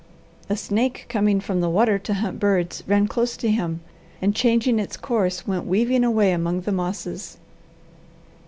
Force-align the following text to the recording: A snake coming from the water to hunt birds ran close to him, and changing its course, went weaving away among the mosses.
A 0.49 0.57
snake 0.57 1.05
coming 1.09 1.39
from 1.39 1.61
the 1.61 1.69
water 1.69 1.99
to 1.99 2.15
hunt 2.15 2.39
birds 2.39 2.81
ran 2.87 3.07
close 3.07 3.37
to 3.37 3.51
him, 3.51 3.81
and 4.19 4.33
changing 4.33 4.79
its 4.79 4.97
course, 4.97 5.45
went 5.45 5.67
weaving 5.67 6.03
away 6.03 6.31
among 6.31 6.61
the 6.61 6.71
mosses. 6.71 7.37